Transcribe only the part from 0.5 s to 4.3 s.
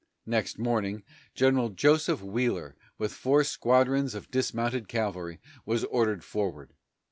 morning, General Joseph Wheeler, with four squadrons